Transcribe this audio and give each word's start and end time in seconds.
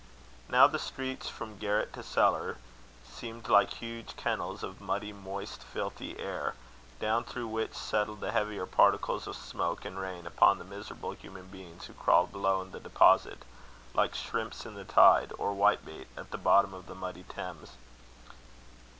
Now 0.49 0.65
the 0.65 0.79
streets, 0.79 1.29
from 1.29 1.59
garret 1.59 1.93
to 1.93 2.01
cellar, 2.01 2.57
seemed 3.07 3.49
like 3.49 3.75
huge 3.75 4.15
kennels 4.15 4.63
of 4.63 4.81
muddy, 4.81 5.13
moist, 5.13 5.61
filthy 5.63 6.17
air, 6.17 6.55
down 6.99 7.23
through 7.23 7.49
which 7.49 7.75
settled 7.75 8.19
the 8.19 8.31
heavier 8.31 8.65
particles 8.65 9.27
of 9.27 9.35
smoke 9.35 9.85
and 9.85 9.99
rain 9.99 10.25
upon 10.25 10.57
the 10.57 10.65
miserable 10.65 11.11
human 11.11 11.49
beings 11.49 11.85
who 11.85 11.93
crawled 11.93 12.31
below 12.31 12.61
in 12.63 12.71
the 12.71 12.79
deposit, 12.79 13.45
like 13.93 14.15
shrimps 14.15 14.65
in 14.65 14.73
the 14.73 14.85
tide, 14.85 15.33
or 15.37 15.53
whitebait 15.53 16.07
at 16.17 16.31
the 16.31 16.37
bottom 16.39 16.73
of 16.73 16.87
the 16.87 16.95
muddy 16.95 17.21
Thames. 17.21 17.73